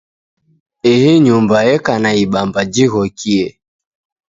Ihi 0.93 1.11
nyumba 1.25 1.57
eka 1.73 1.93
na 2.03 2.11
ibamba 2.23 2.59
jighokie. 2.73 3.47